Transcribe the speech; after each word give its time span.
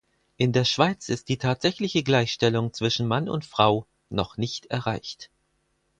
In 0.35 0.51
der 0.51 0.65
Schweiz 0.65 1.09
ist 1.09 1.29
die 1.29 1.37
tatsächliche 1.37 2.01
Gleichstellung 2.01 2.73
zwischen 2.73 3.07
Mann 3.07 3.29
und 3.29 3.45
Frau 3.45 3.85
noch 4.09 4.35
nicht 4.35 4.65
erreicht. 4.65 5.29